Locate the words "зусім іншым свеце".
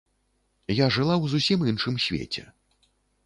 1.35-2.47